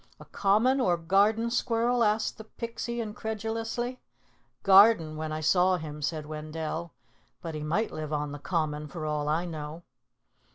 "A 0.19 0.25
common 0.25 0.79
or 0.81 0.97
garden 0.97 1.51
squirrel?" 1.51 2.03
asked 2.03 2.39
the 2.39 2.43
Pixie 2.43 2.99
incredulously. 2.99 3.99
"Garden 4.63 5.15
when 5.15 5.31
I 5.31 5.41
saw 5.41 5.77
him," 5.77 6.01
said 6.01 6.25
Wendell. 6.25 6.91
"But 7.39 7.53
he 7.53 7.61
might 7.61 7.91
live 7.91 8.11
on 8.11 8.31
the 8.31 8.39
Common 8.39 8.87
for 8.87 9.05
all 9.05 9.29
I 9.29 9.45
know." 9.45 9.83